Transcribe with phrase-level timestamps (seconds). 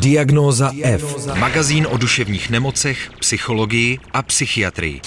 [0.00, 1.26] Diagnóza F.
[1.38, 5.00] Magazín o duševních nemocech, psychologii a psychiatrii.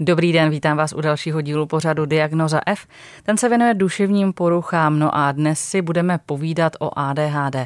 [0.00, 2.86] Dobrý den, vítám vás u dalšího dílu pořadu Diagnoza F.
[3.22, 7.56] Ten se věnuje duševním poruchám, no a dnes si budeme povídat o ADHD.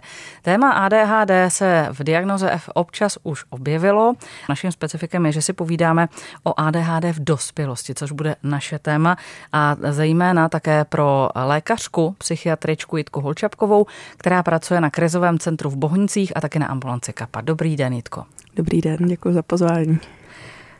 [0.42, 4.14] Téma ADHD se v Diagnoze F občas už objevilo.
[4.48, 6.08] Naším specifikem je, že si povídáme
[6.44, 9.16] o ADHD v dospělosti, což bude naše téma
[9.52, 16.36] a zejména také pro lékařku, psychiatričku Jitku Holčapkovou, která pracuje na krizovém centru v Bohnicích
[16.36, 17.40] a také na ambulanci Kapa.
[17.40, 18.24] Dobrý den, Jitko.
[18.56, 19.98] Dobrý den, děkuji za pozvání.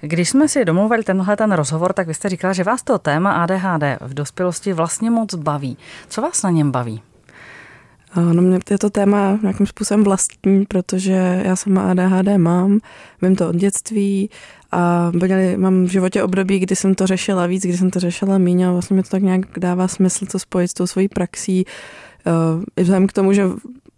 [0.05, 3.33] Když jsme si domluvili tenhle ten rozhovor, tak vy jste říkala, že vás to téma
[3.33, 5.77] ADHD v dospělosti vlastně moc baví.
[6.09, 7.03] Co vás na něm baví?
[8.33, 12.79] No mě je to téma nějakým způsobem vlastní, protože já sama ADHD mám,
[13.23, 14.31] vím to od dětství
[14.73, 18.39] a byli, mám v životě období, kdy jsem to řešila víc, kdy jsem to řešila
[18.39, 21.65] méně a vlastně mi to tak nějak dává smysl to spojit s tou svojí praxí.
[22.77, 23.45] I vzhledem k tomu, že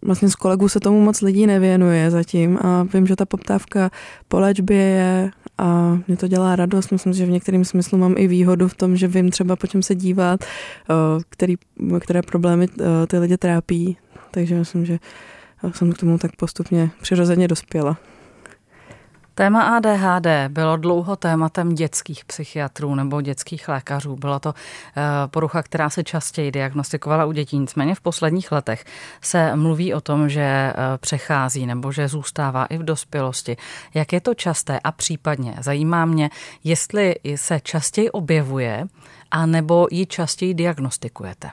[0.05, 3.91] vlastně z kolegů se tomu moc lidí nevěnuje zatím a vím, že ta poptávka
[4.27, 6.91] po léčbě je a mě to dělá radost.
[6.91, 9.83] Myslím, že v některém smyslu mám i výhodu v tom, že vím třeba po čem
[9.83, 10.93] se dívat, eh,
[11.29, 11.55] který,
[11.99, 13.97] které problémy eh, ty lidi trápí.
[14.31, 14.99] Takže myslím, že
[15.71, 17.97] jsem k tomu tak postupně přirozeně dospěla.
[19.37, 24.15] Téma ADHD bylo dlouho tématem dětských psychiatrů nebo dětských lékařů.
[24.15, 27.59] Byla to eh, porucha, která se častěji diagnostikovala u dětí.
[27.59, 28.85] Nicméně v posledních letech
[29.21, 33.57] se mluví o tom, že eh, přechází nebo že zůstává i v dospělosti.
[33.93, 36.29] Jak je to časté a případně zajímá mě,
[36.63, 38.85] jestli se častěji objevuje
[39.31, 41.49] a nebo ji častěji diagnostikujete.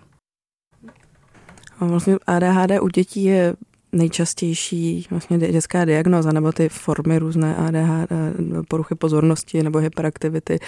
[1.80, 3.54] Vlastně ADHD u dětí je
[3.92, 8.10] nejčastější vlastně dětská diagnoza nebo ty formy různé ADHD,
[8.68, 10.58] poruchy pozornosti nebo hyperaktivity.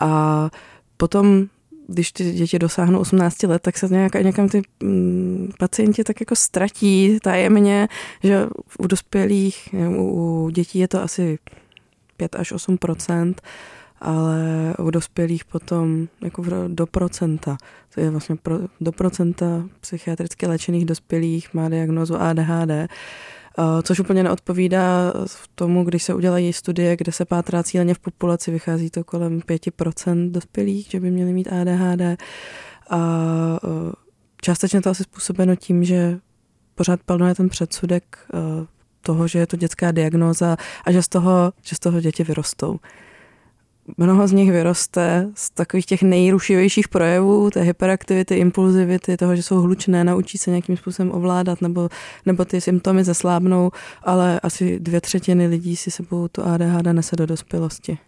[0.00, 0.50] A
[0.96, 1.46] potom
[1.86, 6.36] když ty děti dosáhnou 18 let, tak se nějak, někam ty mm, pacienti tak jako
[6.36, 7.88] ztratí tajemně,
[8.22, 8.46] že
[8.78, 11.38] u dospělých, u, u dětí je to asi
[12.16, 12.78] 5 až 8
[14.00, 17.56] ale u dospělých potom jako do procenta.
[17.94, 22.86] To je vlastně pro, do procenta psychiatricky léčených dospělých má diagnozu ADHD, eh,
[23.82, 25.12] což úplně neodpovídá
[25.54, 30.30] tomu, když se udělají studie, kde se pátrá cíleně v populaci, vychází to kolem 5%
[30.32, 32.16] dospělých, že by měli mít ADHD.
[32.90, 32.98] A
[33.64, 33.92] eh,
[34.42, 36.18] částečně to asi způsobeno tím, že
[36.74, 38.66] pořád plnuje ten předsudek eh,
[39.02, 42.78] toho, že je to dětská diagnóza a že z toho, že z toho děti vyrostou
[43.96, 49.60] mnoho z nich vyroste z takových těch nejrušivějších projevů, té hyperaktivity, impulzivity, toho, že jsou
[49.60, 51.88] hlučné, naučí se nějakým způsobem ovládat, nebo,
[52.26, 53.70] nebo ty symptomy zeslábnou,
[54.02, 57.98] ale asi dvě třetiny lidí si sebou to ADHD nese do dospělosti.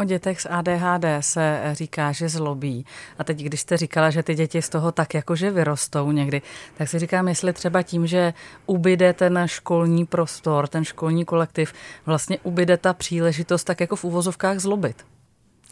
[0.00, 2.86] O dětech s ADHD se říká, že zlobí.
[3.18, 6.42] A teď, když jste říkala, že ty děti z toho tak jakože vyrostou někdy,
[6.78, 8.34] tak si říkám, jestli třeba tím, že
[8.66, 11.72] ubyde ten školní prostor, ten školní kolektiv,
[12.06, 14.96] vlastně ubyde ta příležitost tak jako v uvozovkách zlobit.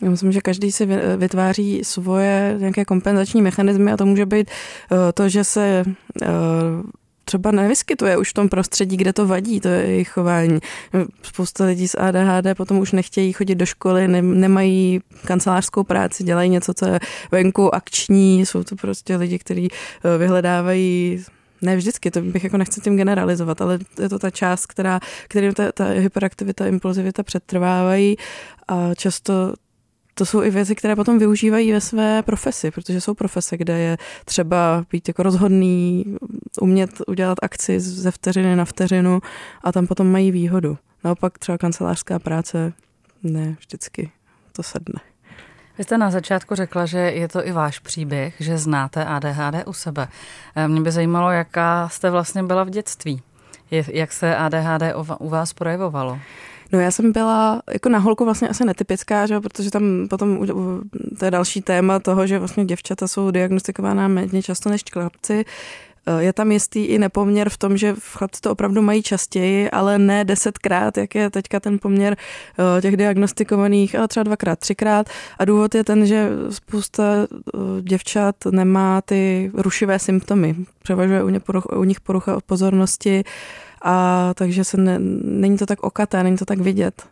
[0.03, 0.87] Já myslím, že každý si
[1.17, 5.85] vytváří svoje nějaké kompenzační mechanismy a to může být eh, to, že se
[6.23, 6.27] eh,
[7.29, 10.59] třeba nevyskytuje už v tom prostředí, kde to vadí, to je jejich chování.
[11.23, 16.51] Spousta lidí s ADHD potom už nechtějí chodit do školy, ne, nemají kancelářskou práci, dělají
[16.51, 17.01] něco, co je
[17.31, 21.25] venku akční, jsou to prostě lidi, kteří eh, vyhledávají
[21.63, 25.55] ne vždycky, to bych jako nechci tím generalizovat, ale je to ta část, která, kterým
[25.55, 28.17] ta, ta hyperaktivita, impulzivita přetrvávají
[28.69, 29.55] a často
[30.19, 33.97] to jsou i věci, které potom využívají ve své profesi, protože jsou profese, kde je
[34.25, 36.05] třeba být jako rozhodný,
[36.61, 39.21] umět udělat akci ze vteřiny na vteřinu
[39.65, 40.79] a tam potom mají výhodu.
[41.05, 42.73] Naopak třeba kancelářská práce
[43.23, 44.11] ne vždycky
[44.53, 45.01] to sedne.
[45.79, 49.73] Vy jste na začátku řekla, že je to i váš příběh, že znáte ADHD u
[49.73, 50.09] sebe.
[50.57, 53.23] Eh, mě by zajímalo, jaká jste vlastně byla v dětství.
[53.71, 54.83] Jak se ADHD
[55.19, 56.19] u vás projevovalo?
[56.73, 59.41] No já jsem byla jako na holku vlastně asi netypická, že?
[59.41, 60.47] protože tam potom
[61.19, 65.45] to je další téma toho, že vlastně děvčata jsou diagnostikována méně často než chlapci.
[66.09, 69.99] Eh, je tam jistý i nepoměr v tom, že chlapci to opravdu mají častěji, ale
[69.99, 75.07] ne desetkrát, jak je teďka ten poměr eh, těch diagnostikovaných, ale třeba dvakrát, třikrát.
[75.39, 80.57] A důvod je ten, že spousta eh, děvčat nemá ty rušivé symptomy.
[80.83, 81.31] Převažuje u,
[81.77, 83.25] u nich porucha pozornosti,
[83.83, 87.03] a takže se ne, není to tak okaté, není to tak vidět.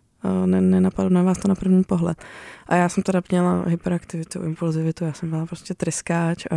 [0.47, 2.19] Ne, nenapadlo na vás to na první pohled.
[2.67, 6.55] A já jsem teda měla hyperaktivitu, impulzivitu, já jsem byla prostě tryskáč a,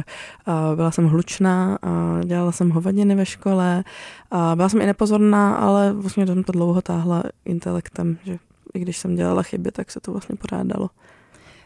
[0.51, 3.83] a byla jsem hlučná a dělala jsem hovadiny ve škole
[4.31, 8.37] a byla jsem i nepozorná, ale vlastně jsem to dlouho táhla intelektem, že
[8.73, 10.89] i když jsem dělala chyby, tak se to vlastně pořád dalo.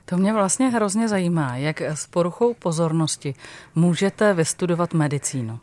[0.05, 3.35] To mě vlastně hrozně zajímá, jak s poruchou pozornosti
[3.75, 5.59] můžete vystudovat medicínu.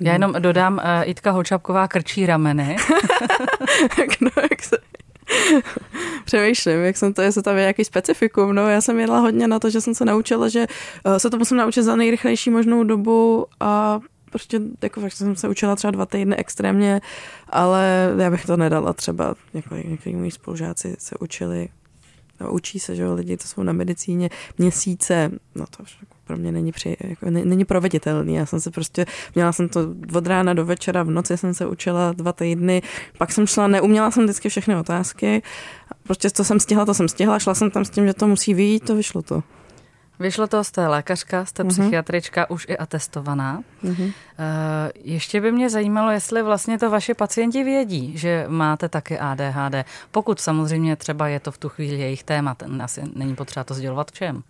[0.00, 2.76] Já jenom dodám, uh, Jitka Hočapková krčí rameny.
[4.20, 4.78] no, jak se...
[6.24, 8.54] Přemýšlím, jak jsem to, jestli tam je nějaký specifikum.
[8.54, 10.66] No, já jsem jedla hodně na to, že jsem se naučila, že
[11.04, 14.00] uh, se to musím naučit za nejrychlejší možnou dobu a
[14.30, 17.00] prostě jako fakt jsem se učila třeba dva týdny extrémně,
[17.48, 21.68] ale já bych to nedala třeba, jako někteří moji spolužáci se učili
[22.40, 26.36] no, učí se, že jo, lidi, to jsou na medicíně měsíce, no to jako pro
[26.36, 28.34] mě není, při, jako, není proveditelný.
[28.34, 29.80] Já jsem se prostě, měla jsem to
[30.14, 32.82] od rána do večera, v noci jsem se učila dva týdny,
[33.18, 35.42] pak jsem šla, neuměla jsem vždycky všechny otázky,
[36.02, 38.54] prostě to jsem stihla, to jsem stihla, šla jsem tam s tím, že to musí
[38.54, 39.42] vyjít, to vyšlo to.
[40.20, 41.68] Vyšlo to, jste lékařka, jste uh-huh.
[41.68, 43.62] psychiatrička, už i atestovaná.
[43.84, 44.12] Uh-huh.
[44.94, 49.74] Ještě by mě zajímalo, jestli vlastně to vaši pacienti vědí, že máte taky ADHD.
[50.10, 54.12] Pokud samozřejmě třeba je to v tu chvíli jejich téma, asi není potřeba to sdělovat
[54.12, 54.42] všem.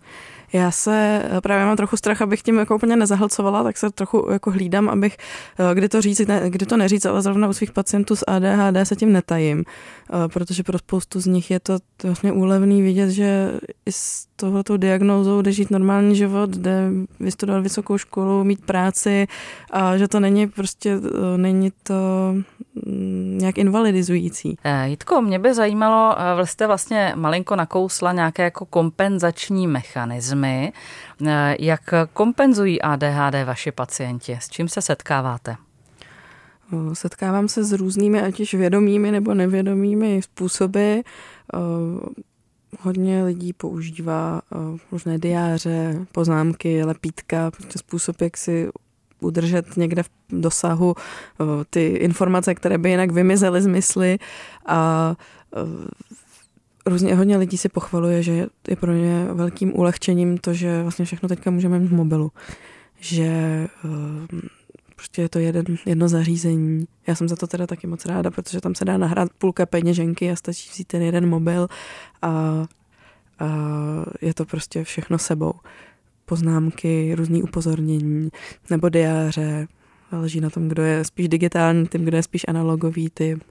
[0.53, 4.27] Já se eh, právě mám trochu strach, abych tím jako úplně nezahlcovala, tak se trochu
[4.31, 5.17] jako hlídám, abych
[5.59, 8.87] eh, kdy to říct, ne, kdy to neříct, ale zrovna u svých pacientů s ADHD
[8.87, 13.51] se tím netajím, eh, protože pro spoustu z nich je to, vlastně úlevný vidět, že
[13.85, 16.89] i s tohletou diagnózou jde žít normální život, jde
[17.19, 19.27] vystudovat vysokou školu, mít práci
[19.71, 20.97] a že to není prostě,
[21.37, 21.93] není to
[23.37, 24.57] nějak invalidizující.
[24.85, 30.73] Jitko, mě by zajímalo, vy jste vlastně malinko nakousla nějaké jako kompenzační mechanizmy problémy.
[31.27, 31.81] Eh, jak
[32.13, 34.37] kompenzují ADHD vaši pacienti?
[34.41, 35.55] S čím se setkáváte?
[36.93, 40.99] Setkávám se s různými, ať již vědomými nebo nevědomými způsoby.
[40.99, 41.57] Eh,
[42.79, 48.69] hodně lidí používá eh, různé diáře, poznámky, lepítka, prostě způsob, jak si
[49.21, 50.95] udržet někde v dosahu
[51.69, 54.17] ty informace, které by jinak vymizely z mysli
[54.65, 55.15] a
[56.85, 61.29] různě hodně lidí si pochvaluje, že je pro ně velkým ulehčením to, že vlastně všechno
[61.29, 62.31] teďka můžeme mít v mobilu.
[62.99, 64.39] Že uh,
[64.95, 66.85] prostě je to jeden, jedno zařízení.
[67.07, 70.31] Já jsem za to teda taky moc ráda, protože tam se dá nahrát půlka peněženky
[70.31, 71.67] a stačí vzít ten jeden mobil
[72.21, 72.65] a, a
[74.21, 75.53] je to prostě všechno sebou.
[76.31, 78.29] Poznámky, různý upozornění
[78.69, 79.67] nebo diáře.
[80.11, 83.43] Záleží na tom, kdo je spíš digitální typ, kdo je spíš analogový typ.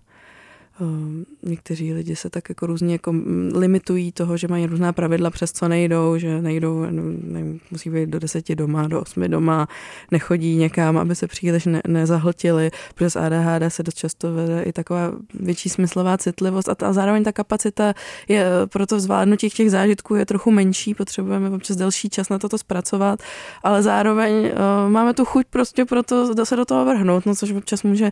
[0.80, 3.14] Ehm, někteří lidi se tak jako různě jako
[3.54, 6.86] limitují toho, že mají různá pravidla, přes co nejdou, že nejdou,
[7.22, 9.68] nevím, musí být do deseti doma, do osmi doma,
[10.10, 14.72] nechodí někam, aby se příliš ne, nezahltili, protože z ADHD se dost často vede i
[14.72, 17.94] taková větší smyslová citlivost a, ta, a zároveň ta kapacita
[18.28, 22.58] je pro to zvládnutí těch zážitků je trochu menší, potřebujeme občas delší čas na toto
[22.58, 23.22] zpracovat,
[23.62, 24.50] ale zároveň uh,
[24.88, 28.10] máme tu chuť prostě pro to se do toho vrhnout, no což občas může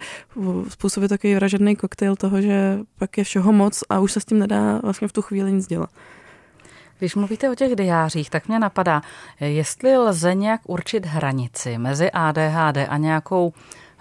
[0.68, 2.57] způsobit takový vražedný koktejl toho, že
[2.98, 5.66] pak je všeho moc a už se s tím nedá vlastně v tu chvíli nic
[5.66, 5.90] dělat.
[6.98, 9.02] Když mluvíte o těch diářích, tak mě napadá,
[9.40, 13.52] jestli lze nějak určit hranici mezi ADHD a nějakou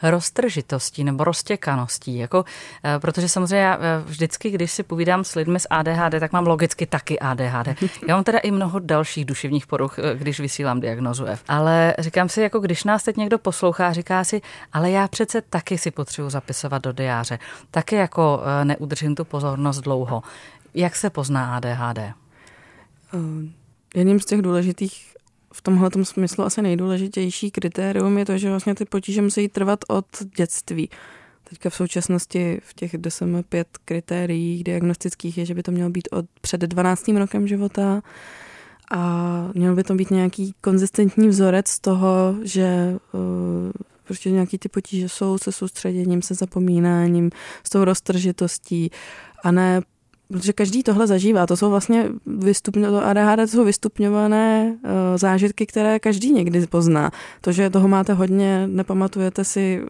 [0.03, 2.17] roztržitostí nebo roztěkaností.
[2.17, 2.45] Jako,
[2.83, 6.47] eh, protože samozřejmě já eh, vždycky, když si povídám s lidmi s ADHD, tak mám
[6.47, 7.67] logicky taky ADHD.
[8.07, 11.43] Já mám teda i mnoho dalších duševních poruch, eh, když vysílám diagnozu F.
[11.47, 14.41] Ale říkám si, jako když nás teď někdo poslouchá, říká si,
[14.73, 17.39] ale já přece taky si potřebuji zapisovat do diáře.
[17.71, 20.23] Taky jako neudržím tu pozornost dlouho.
[20.73, 21.99] Jak se pozná ADHD?
[23.95, 25.16] Jedním z těch důležitých
[25.57, 30.05] v tomhle smyslu asi nejdůležitější kritérium je to, že vlastně ty potíže musí trvat od
[30.37, 30.89] dětství.
[31.49, 36.25] Teďka v současnosti v těch DSM-5 kritériích diagnostických je, že by to mělo být od
[36.41, 37.07] před 12.
[37.07, 38.01] rokem života
[38.91, 43.21] a měl by to být nějaký konzistentní vzorec toho, že uh,
[44.03, 47.29] prostě nějaký ty potíže jsou se soustředěním, se zapomínáním,
[47.63, 48.91] s tou roztržitostí
[49.43, 49.81] a ne
[50.27, 51.45] protože každý tohle zažívá.
[51.45, 57.11] To jsou vlastně vystupňo, to ADHD to jsou vystupňované uh, zážitky, které každý někdy pozná.
[57.41, 59.81] To, že toho máte hodně, nepamatujete si,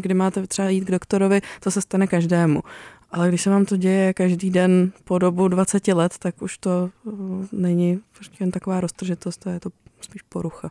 [0.00, 2.62] kdy máte třeba jít k doktorovi, to se stane každému.
[3.10, 6.90] Ale když se vám to děje každý den po dobu 20 let, tak už to
[7.04, 7.12] uh,
[7.52, 9.70] není prostě jen taková roztržitost, to je to
[10.00, 10.70] spíš porucha.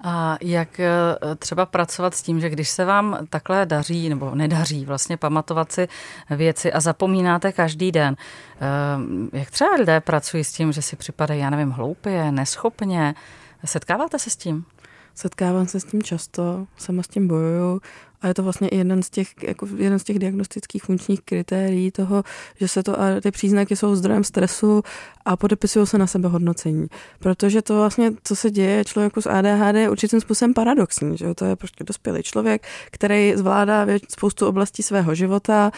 [0.00, 0.90] A jak eh,
[1.38, 5.88] třeba pracovat s tím, že když se vám takhle daří nebo nedaří vlastně pamatovat si
[6.30, 8.16] věci a zapomínáte každý den,
[9.32, 13.14] eh, jak třeba lidé pracují s tím, že si připadají, já nevím, hloupě, neschopně,
[13.64, 14.64] setkáváte se s tím?
[15.14, 17.80] Setkávám se s tím často, sama s tím bojuju
[18.26, 21.90] a je to vlastně i jeden z těch, jako jeden z těch diagnostických funkčních kritérií
[21.90, 22.22] toho,
[22.60, 24.82] že se to a ty příznaky jsou zdrojem stresu
[25.24, 26.86] a podepisují se na sebe hodnocení.
[27.18, 31.18] Protože to vlastně, co se děje člověku s ADHD, je určitým způsobem paradoxní.
[31.18, 31.34] Že?
[31.34, 35.70] To je prostě dospělý člověk, který zvládá spoustu oblastí svého života,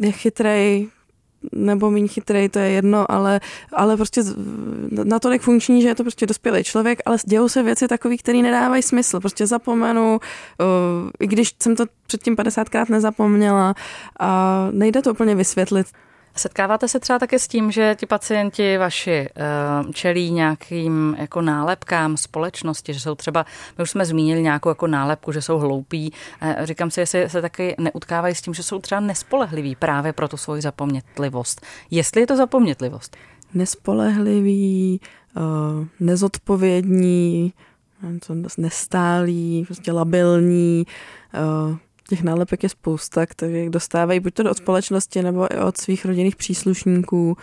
[0.00, 0.88] je chytrej,
[1.52, 3.40] nebo méně chytrý, to je jedno, ale,
[3.72, 4.22] ale prostě
[5.04, 8.82] natolik funkční, že je to prostě dospělý člověk, ale dějou se věci takové, které nedávají
[8.82, 9.20] smysl.
[9.20, 10.20] Prostě zapomenu,
[11.20, 13.74] i když jsem to předtím 50krát nezapomněla
[14.20, 15.86] a nejde to úplně vysvětlit.
[16.36, 22.16] Setkáváte se třeba také s tím, že ti pacienti vaši eh, čelí nějakým jako nálepkám
[22.16, 23.46] společnosti, že jsou třeba,
[23.78, 26.12] my už jsme zmínili nějakou jako nálepku, že jsou hloupí.
[26.40, 30.28] Eh, říkám si, jestli se taky neutkávají s tím, že jsou třeba nespolehliví právě pro
[30.28, 31.60] tu svoji zapomnětlivost.
[31.90, 33.16] Jestli je to zapomnětlivost?
[33.54, 35.00] Nespolehlivý,
[35.36, 35.40] eh,
[36.00, 37.52] nezodpovědní,
[38.58, 40.86] nestálý, prostě labilní,
[42.12, 46.36] těch nálepek je spousta, které dostávají buď to od společnosti nebo i od svých rodinných
[46.36, 47.36] příslušníků.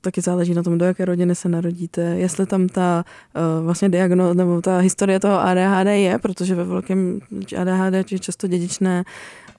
[0.00, 4.34] Taky záleží na tom, do jaké rodiny se narodíte, jestli tam ta uh, vlastně diagnoza
[4.34, 7.20] nebo ta historie toho ADHD je, protože ve velkém
[7.60, 9.04] ADHD je často dědičné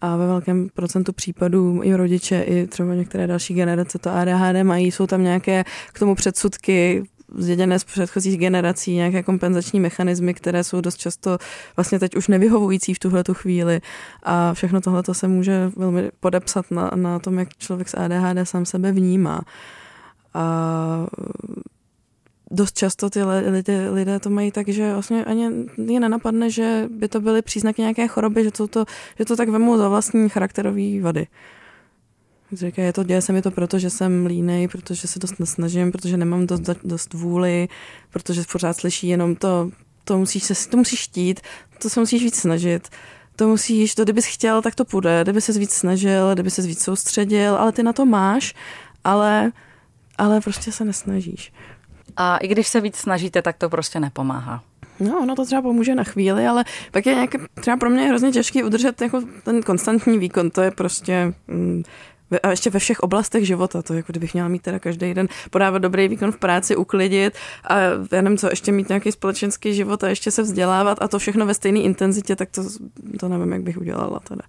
[0.01, 4.91] a ve velkém procentu případů i rodiče, i třeba některé další generace to ADHD mají,
[4.91, 5.63] jsou tam nějaké
[5.93, 7.03] k tomu předsudky,
[7.35, 11.37] zděděné z předchozích generací, nějaké kompenzační mechanismy, které jsou dost často
[11.75, 13.81] vlastně teď už nevyhovující v tuhle chvíli
[14.23, 18.65] a všechno tohle se může velmi podepsat na, na tom, jak člověk s ADHD sám
[18.65, 19.41] sebe vnímá.
[20.33, 21.07] A
[22.51, 25.49] dost často ty lidé, lidé to mají tak, že vlastně ani
[25.85, 28.85] je nenapadne, že by to byly příznaky nějaké choroby, že to, to,
[29.19, 31.27] že to tak vemu za vlastní charakterové vady.
[32.51, 35.91] Říká, je to, děje se mi to proto, že jsem línej, protože se dost nesnažím,
[35.91, 37.67] protože nemám dost, dost vůli,
[38.09, 39.69] protože pořád slyší jenom to,
[40.03, 41.41] to musíš, se, to musíš štít,
[41.81, 42.89] to se musíš víc snažit,
[43.35, 46.83] to musíš, to kdybys chtěl, tak to půjde, kdyby se víc snažil, kdyby se víc
[46.83, 48.55] soustředil, ale ty na to máš,
[49.03, 49.51] ale,
[50.17, 51.53] ale prostě se nesnažíš.
[52.17, 54.63] A i když se víc snažíte, tak to prostě nepomáhá.
[54.99, 57.29] No, ono to třeba pomůže na chvíli, ale pak je nějak,
[57.61, 61.83] třeba pro mě hrozně těžký udržet jako ten konstantní výkon, to je prostě, mm,
[62.43, 65.77] a ještě ve všech oblastech života, to jako kdybych měla mít teda každý den podávat
[65.77, 67.33] dobrý výkon v práci, uklidit
[67.63, 67.79] a
[68.11, 71.45] já nevím co, ještě mít nějaký společenský život a ještě se vzdělávat a to všechno
[71.45, 72.63] ve stejné intenzitě, tak to,
[73.19, 74.41] to nevím, jak bych udělala teda.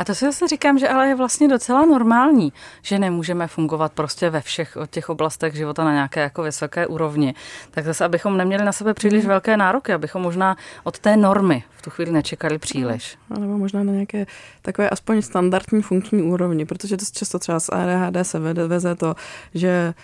[0.00, 2.52] A to si zase říkám, že ale je vlastně docela normální,
[2.82, 7.34] že nemůžeme fungovat prostě ve všech těch oblastech života na nějaké jako vysoké úrovni.
[7.70, 9.28] Tak zase, abychom neměli na sebe příliš mm.
[9.28, 13.18] velké nároky, abychom možná od té normy v tu chvíli nečekali příliš.
[13.30, 14.26] No, nebo možná na nějaké
[14.62, 19.14] takové aspoň standardní funkční úrovni, protože dost často třeba z ADHD se vede, veze to,
[19.54, 19.94] že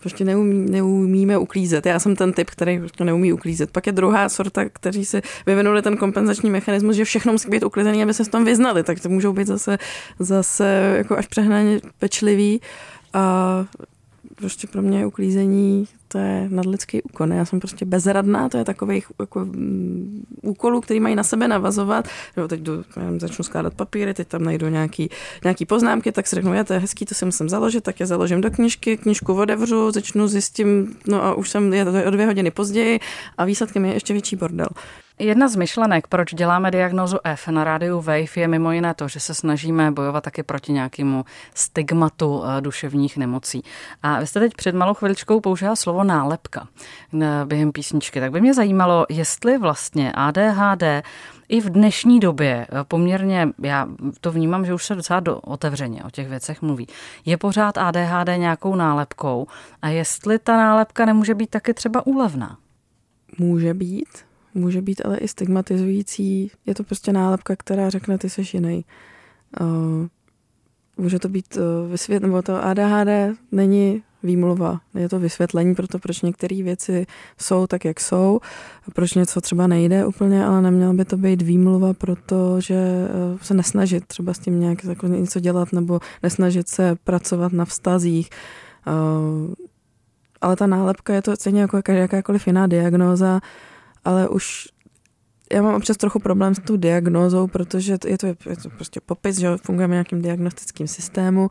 [0.00, 1.86] prostě neumí, neumíme uklízet.
[1.86, 3.70] Já jsem ten typ, který prostě neumí uklízet.
[3.70, 8.02] Pak je druhá sorta, kteří si vyvinuli ten kompenzační mechanismus, že všechno musí být uklizený,
[8.02, 9.78] aby se v tom vyznali, tak to můžou být zase,
[10.18, 12.60] zase jako až přehnaně pečlivý.
[13.12, 13.66] A
[14.34, 17.32] prostě pro mě uklízení to je nadlidský úkon.
[17.32, 22.08] Já jsem prostě bezradná, to je takových jako, mm, úkolů, který mají na sebe navazovat.
[22.36, 25.10] Jo, teď jdu, nevím, začnu skládat papíry, teď tam najdu nějaký,
[25.44, 28.06] nějaký poznámky, tak si řeknu, já to je hezký, to si musím založit, tak je
[28.06, 32.50] založím do knižky, knižku otevřu, začnu zjistím, no a už jsem je o dvě hodiny
[32.50, 33.00] později
[33.38, 34.68] a výsledkem je ještě větší bordel.
[35.22, 39.20] Jedna z myšlenek, proč děláme diagnózu F na rádiu Wave, je mimo jiné to, že
[39.20, 41.24] se snažíme bojovat taky proti nějakému
[41.54, 43.64] stigmatu eh, duševních nemocí.
[44.02, 46.68] A vy jste teď před malou chviličkou použila slovo nálepka
[47.22, 48.20] eh, během písničky.
[48.20, 50.82] Tak by mě zajímalo, jestli vlastně ADHD
[51.48, 53.88] i v dnešní době eh, poměrně, já
[54.20, 56.86] to vnímám, že už se docela do, otevřeně o těch věcech mluví,
[57.24, 59.46] je pořád ADHD nějakou nálepkou
[59.82, 62.58] a jestli ta nálepka nemůže být taky třeba úlevná?
[63.38, 64.08] Může být,
[64.54, 66.50] může být ale i stigmatizující.
[66.66, 68.84] Je to prostě nálepka, která řekne, ty jsi jiný.
[69.60, 70.06] Uh,
[70.96, 75.98] může to být uh, vysvět, nebo to ADHD není výmluva, je to vysvětlení pro to,
[75.98, 77.06] proč některé věci
[77.38, 78.40] jsou tak, jak jsou,
[78.94, 83.38] proč něco třeba nejde úplně, ale neměla by to být výmluva pro to, že uh,
[83.38, 88.30] se nesnažit třeba s tím nějak jako něco dělat nebo nesnažit se pracovat na vztazích.
[88.86, 89.54] Uh,
[90.40, 93.40] ale ta nálepka je to stejně jako jakákoliv jiná diagnóza,
[94.04, 94.68] ale už
[95.52, 99.38] já mám občas trochu problém s tou diagnózou, protože je to, je to prostě popis,
[99.38, 101.48] že fungujeme nějakým diagnostickým systému,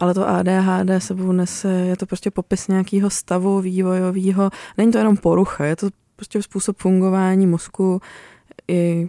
[0.00, 4.50] ale to ADHD sebou nese, je to prostě popis nějakého stavu vývojového.
[4.78, 8.00] Není to jenom porucha, je to prostě způsob fungování mozku
[8.68, 9.08] i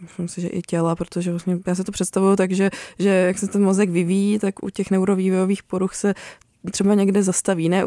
[0.00, 3.38] myslím si, že i těla, protože vlastně já se to představuju tak, že, že jak
[3.38, 6.14] se ten mozek vyvíjí, tak u těch neurovývojových poruch se
[6.70, 7.68] třeba někde zastaví.
[7.68, 7.82] Ne?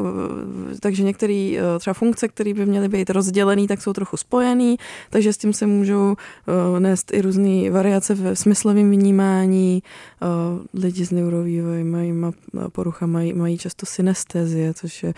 [0.79, 4.75] Takže některé eh, třeba funkce, které by měly být rozdělené, tak jsou trochu spojené,
[5.09, 9.83] takže s tím se můžou eh, nést i různé variace v smyslovém vnímání.
[9.83, 10.25] Eh,
[10.73, 12.31] lidi s neurovývojem
[12.71, 15.13] porucha, mají, mají často synestezie, což je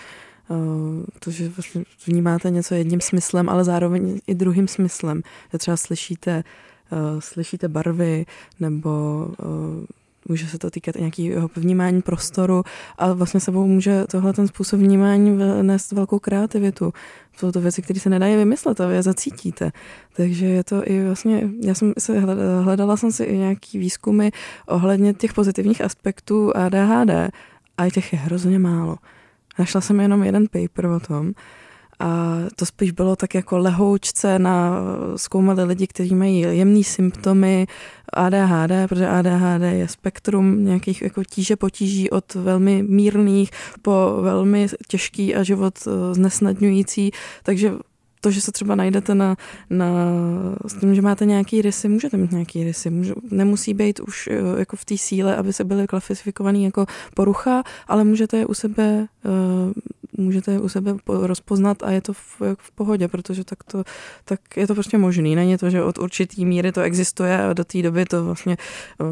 [1.19, 5.21] to, že vlastně vnímáte něco jedním smyslem, ale zároveň i druhým smyslem.
[5.51, 6.43] Že třeba slyšíte,
[7.19, 8.25] slyšíte barvy
[8.59, 9.27] nebo
[10.31, 12.63] může se to týkat i nějakého vnímání prostoru
[12.97, 16.93] a vlastně sebou může tohle ten způsob vnímání nést velkou kreativitu.
[17.37, 19.71] Jsou to věci, které se nedají vymyslet a vy je zacítíte.
[20.15, 24.29] Takže je to i vlastně, já jsem se hledala, hledala jsem si i nějaký výzkumy
[24.67, 27.31] ohledně těch pozitivních aspektů ADHD
[27.77, 28.95] a těch je hrozně málo.
[29.59, 31.31] Našla jsem jenom jeden paper o tom,
[32.01, 34.71] a to spíš bylo tak jako lehoučce na
[35.15, 37.67] zkoumali lidi, kteří mají jemné symptomy
[38.13, 45.35] ADHD, protože ADHD je spektrum nějakých jako tíže potíží od velmi mírných po velmi těžký
[45.35, 47.11] a život eh, znesnadňující,
[47.43, 47.71] takže
[48.21, 49.35] to, že se třeba najdete na,
[49.69, 49.87] na,
[50.67, 54.59] s tím, že máte nějaký rysy, můžete mít nějaký rysy, může, nemusí být už eh,
[54.59, 59.07] jako v té síle, aby se byly klasifikovaný jako porucha, ale můžete je u sebe
[59.25, 59.71] uh,
[60.17, 63.83] můžete u sebe rozpoznat a je to v, v pohodě, protože tak, to,
[64.25, 65.35] tak je to prostě možný.
[65.35, 68.57] Není to, že od určitý míry to existuje a do té doby to vlastně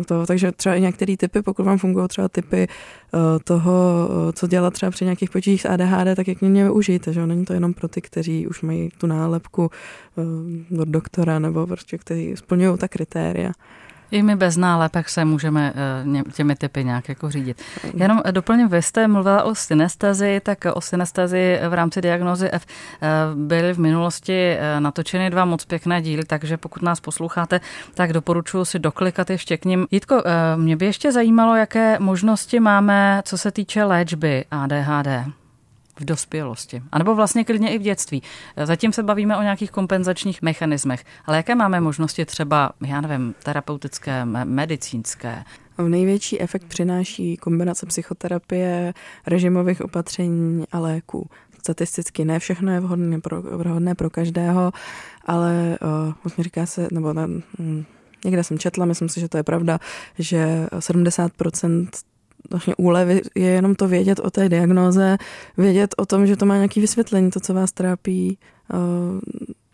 [0.06, 4.48] to, takže třeba i některé typy, pokud vám fungují třeba typy uh, toho, uh, co
[4.48, 7.74] dělat třeba při nějakých potížích s ADHD, tak jak mě využijte, že Není to jenom
[7.74, 9.72] pro ty, kteří už mají tu nálepku
[10.82, 13.52] od doktora nebo prostě, kteří splňují ta kritéria.
[14.12, 17.62] I my bez nálepek se můžeme eh, těmi typy nějak jako řídit.
[17.94, 23.08] Jenom doplním, vy jste mluvila o synestazii, tak o synestazii v rámci diagnozy F eh,
[23.36, 27.62] byly v minulosti eh, natočeny dva moc pěkné díly, takže pokud nás posloucháte,
[27.94, 29.88] tak doporučuji si doklikat ještě k ním.
[29.92, 30.24] Jitko,
[30.56, 35.08] mě by ještě zajímalo, jaké možnosti máme, co se týče léčby ADHD
[36.00, 36.82] v dospělosti.
[36.92, 38.24] A nebo vlastně klidně i v dětství.
[38.64, 44.26] Zatím se bavíme o nějakých kompenzačních mechanismech, ale jaké máme možnosti třeba, já nevím, terapeutické,
[44.26, 45.44] medicínské?
[45.88, 48.94] Největší efekt přináší kombinace psychoterapie,
[49.28, 51.30] režimových opatření a léků.
[51.60, 54.72] Statisticky ne všechno je vhodné pro, vhodné pro každého,
[55.26, 55.78] ale
[56.26, 57.28] uh, říká se, nebo na,
[57.60, 57.84] hm,
[58.26, 59.80] někde jsem četla, myslím si, že to je pravda,
[60.20, 61.88] že 70%
[62.50, 65.18] vlastně úlevy je jenom to vědět o té diagnoze,
[65.58, 68.38] vědět o tom, že to má nějaké vysvětlení, to, co vás trápí
[68.74, 68.76] eh,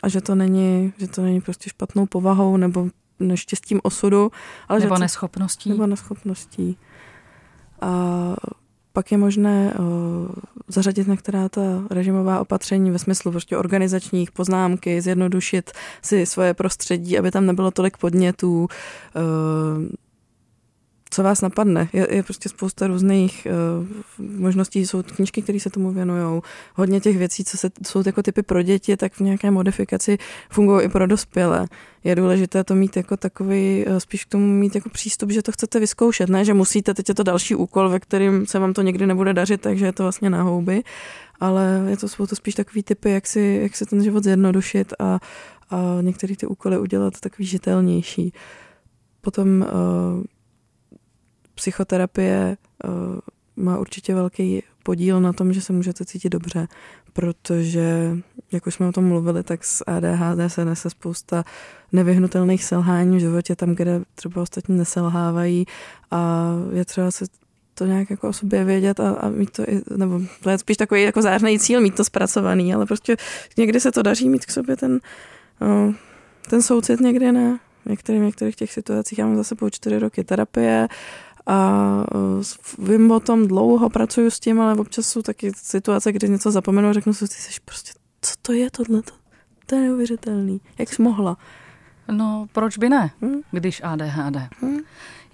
[0.02, 2.88] a že to není, že to není prostě špatnou povahou nebo
[3.20, 4.30] neštěstím osudu.
[4.68, 5.70] Ale nebo že neschopností.
[5.70, 6.78] Nebo neschopností.
[7.80, 8.36] A
[8.92, 10.28] pak je možné uh,
[10.68, 11.60] zařadit některá ta
[11.90, 15.70] režimová opatření ve smyslu prostě organizačních poznámky, zjednodušit
[16.02, 19.86] si svoje prostředí, aby tam nebylo tolik podnětů, uh,
[21.16, 21.88] co vás napadne.
[21.92, 23.46] Je, je prostě spousta různých
[24.18, 26.42] uh, možností, jsou knížky, které se tomu věnují.
[26.74, 30.18] Hodně těch věcí, co se, jsou jako typy pro děti, tak v nějaké modifikaci
[30.50, 31.66] fungují i pro dospělé.
[32.04, 35.52] Je důležité to mít jako takový, uh, spíš k tomu mít jako přístup, že to
[35.52, 38.82] chcete vyzkoušet, ne, že musíte, teď je to další úkol, ve kterým se vám to
[38.82, 40.82] někdy nebude dařit, takže je to vlastně na houby,
[41.40, 44.92] ale je to, jsou to spíš takový typy, jak si, jak si ten život zjednodušit
[44.98, 45.18] a,
[45.70, 48.32] a některé ty úkoly udělat takový žitelnější.
[49.20, 50.24] Potom uh,
[51.56, 53.18] psychoterapie uh,
[53.56, 56.68] má určitě velký podíl na tom, že se můžete cítit dobře,
[57.12, 58.16] protože,
[58.52, 61.44] jak už jsme o tom mluvili, tak s ADHD se nese spousta
[61.92, 65.66] nevyhnutelných selhání v životě, tam, kde třeba ostatní neselhávají
[66.10, 67.24] a je třeba se
[67.74, 70.76] to nějak jako o sobě vědět a, a mít to i, nebo to je spíš
[70.76, 73.16] takový jako zářný cíl mít to zpracovaný, ale prostě
[73.56, 75.00] někdy se to daří mít k sobě ten,
[75.60, 75.94] uh,
[76.50, 77.58] ten soucit, někdy ne.
[77.88, 80.88] Některým, některých těch situacích já mám zase po čtyři roky terapie
[81.46, 86.28] a e, vím o tom dlouho, pracuji s tím, ale občas jsou taky situace, kdy
[86.28, 89.02] něco zapomenu a řeknu si, ty jsi prostě, co to je tohle?
[89.66, 90.60] To je neuvěřitelný.
[90.78, 91.36] Jak jsi mohla?
[92.10, 93.40] No, proč by ne, hmm?
[93.50, 94.36] když ADHD?
[94.60, 94.78] Hmm?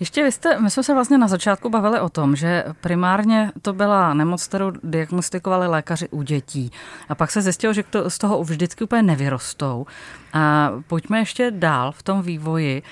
[0.00, 3.72] Ještě vy jste, my jsme se vlastně na začátku bavili o tom, že primárně to
[3.72, 6.70] byla nemoc, kterou diagnostikovali lékaři u dětí.
[7.08, 9.86] A pak se zjistilo, že to, z toho vždycky úplně nevyrostou.
[10.32, 12.82] A pojďme ještě dál v tom vývoji.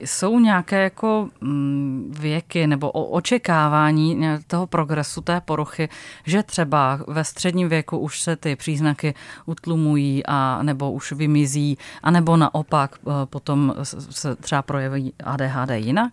[0.00, 5.88] Jsou nějaké jako mm, věky nebo očekávání toho progresu té poruchy,
[6.24, 9.14] že třeba ve středním věku už se ty příznaky
[9.46, 13.74] utlumují a nebo už vymizí, a nebo naopak eh, potom
[14.10, 16.12] se třeba projeví ADHD jinak?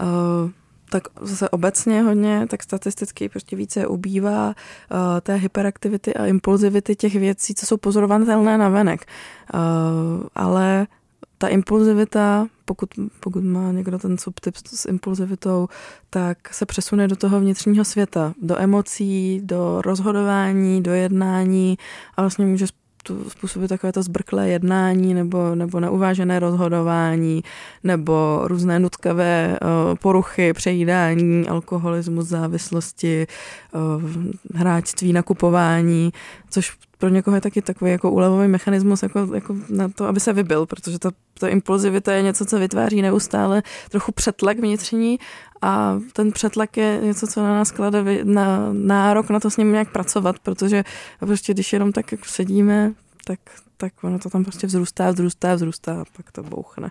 [0.00, 0.50] Uh
[0.94, 4.54] tak zase obecně hodně, tak statisticky prostě více ubývá uh,
[5.20, 9.06] té hyperaktivity a impulzivity těch věcí, co jsou pozorovatelné na venek.
[9.54, 9.60] Uh,
[10.34, 10.86] ale
[11.44, 15.68] ta impulzivita, pokud, pokud má někdo ten subtyp s impulzivitou,
[16.10, 21.78] tak se přesune do toho vnitřního světa, do emocí, do rozhodování, do jednání
[22.16, 22.66] a vlastně může
[23.28, 27.42] způsobit takové to zbrklé jednání nebo, nebo neuvážené rozhodování
[27.82, 33.26] nebo různé nutkavé uh, poruchy, přejídání, alkoholismus, závislosti,
[33.72, 34.02] uh,
[34.54, 36.12] hráčství, nakupování,
[36.54, 40.32] což pro někoho je taky takový jako úlevový mechanismus jako, jako na to, aby se
[40.32, 45.18] vybil, protože ta, ta impulzivita je něco, co vytváří neustále trochu přetlak vnitřní
[45.62, 49.72] a ten přetlak je něco, co na nás klade na nárok na to s ním
[49.72, 50.84] nějak pracovat, protože
[51.18, 52.92] prostě když jenom tak jako sedíme,
[53.24, 53.38] tak,
[53.76, 56.90] tak ono to tam prostě vzrůstá, vzrůstá, vzrůstá a pak to bouchne.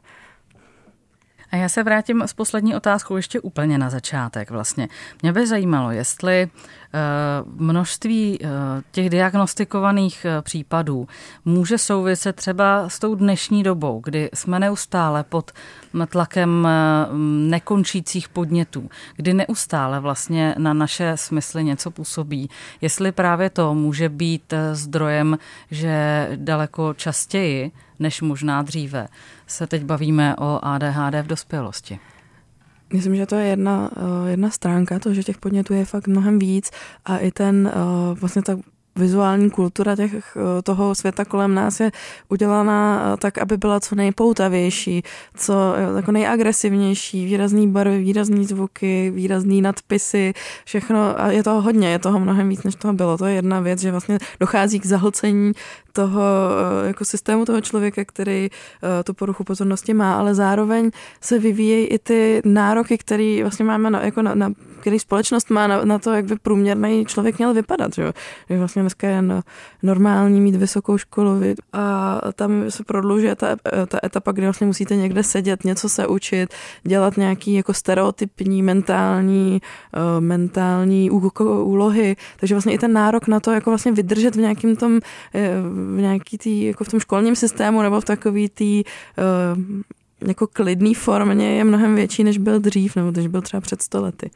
[1.53, 4.87] A já se vrátím s poslední otázkou ještě úplně na začátek vlastně.
[5.21, 6.49] Mě by zajímalo, jestli eh,
[7.45, 8.47] množství eh,
[8.91, 11.07] těch diagnostikovaných eh, případů
[11.45, 15.51] může souviset třeba s tou dnešní dobou, kdy jsme neustále pod
[16.09, 16.67] tlakem
[17.49, 22.49] nekončících podnětů, kdy neustále vlastně na naše smysly něco působí.
[22.81, 25.37] Jestli právě to může být zdrojem,
[25.71, 29.07] že daleko častěji než možná dříve.
[29.47, 31.99] Se teď bavíme o ADHD v dospělosti.
[32.93, 36.39] Myslím, že to je jedna, eh, jedna stránka, to, že těch podnětů je fakt mnohem
[36.39, 36.71] víc
[37.05, 38.57] a i ten eh, vlastně ta
[38.95, 41.91] vizuální kultura těch, eh, toho světa kolem nás je
[42.29, 45.03] udělaná eh, tak, aby byla co nejpoutavější,
[45.35, 50.33] co eh, jako nejagresivnější, výrazný barvy, výrazný zvuky, výrazný nadpisy,
[50.65, 53.17] všechno a je toho hodně, je toho mnohem víc, než toho bylo.
[53.17, 55.51] To je jedna věc, že vlastně dochází k zahlcení
[55.93, 56.21] toho
[56.85, 58.49] jako systému toho člověka, který
[59.03, 64.01] tu poruchu pozornosti má, ale zároveň se vyvíjejí i ty nároky, které vlastně máme na,
[64.01, 64.51] jako na, na
[64.83, 67.95] který společnost má na, na to, jak by průměrný člověk měl vypadat.
[67.95, 68.13] Že?
[68.49, 69.23] Že vlastně dneska je
[69.83, 71.41] normální mít vysokou školu
[71.73, 73.55] a tam se prodlužuje ta,
[73.87, 79.61] ta etapa, kdy vlastně musíte někde sedět, něco se učit, dělat nějaký jako stereotypní mentální,
[79.95, 82.15] uh, mentální úlohy.
[82.39, 84.99] Takže vlastně i ten nárok na to, jako vlastně vydržet v nějakým tom,
[85.33, 85.49] eh,
[85.95, 88.83] v nějaký tý, jako v tom školním systému nebo v takový tý
[90.27, 94.31] jako klidný formě je mnohem větší, než byl dřív, nebo než byl třeba před stolety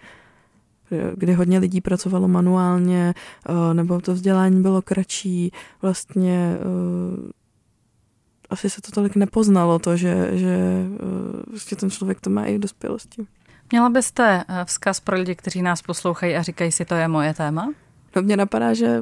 [1.15, 3.13] kdy hodně lidí pracovalo manuálně,
[3.49, 7.31] eh, nebo to vzdělání bylo kratší, vlastně eh,
[8.49, 10.85] asi se to tolik nepoznalo, to, že, že
[11.49, 13.27] vlastně ten člověk to má i v dospělosti.
[13.71, 17.73] Měla byste vzkaz pro lidi, kteří nás poslouchají a říkají si, to je moje téma?
[18.15, 19.01] No mě napadá, že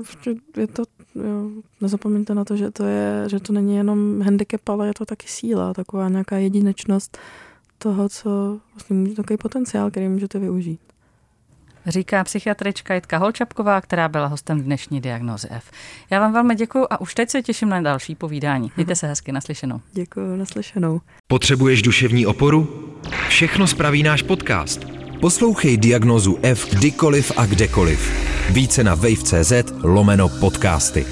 [0.57, 0.83] je to,
[1.15, 1.49] jo,
[1.81, 5.27] nezapomeňte na to, že to, je, že to není jenom handicap, ale je to taky
[5.27, 7.17] síla, taková nějaká jedinečnost
[7.77, 10.79] toho, co vlastně může takový potenciál, který můžete využít
[11.87, 15.71] říká psychiatrička Jitka Holčapková, která byla hostem dnešní diagnozy F.
[16.09, 18.71] Já vám velmi děkuji a už teď se těším na další povídání.
[18.75, 19.81] Mějte se hezky, naslyšenou.
[19.93, 21.01] Děkuji, naslyšenou.
[21.27, 22.93] Potřebuješ duševní oporu?
[23.27, 24.85] Všechno spraví náš podcast.
[25.21, 28.11] Poslouchej diagnozu F kdykoliv a kdekoliv.
[28.49, 31.05] Více na wave.cz lomeno podcasty.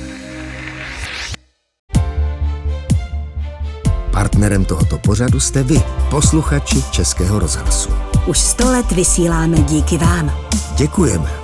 [4.11, 7.89] Partnerem tohoto pořadu jste vy, posluchači Českého rozhlasu.
[8.27, 10.31] Už sto let vysíláme díky vám.
[10.77, 11.42] Děkujeme.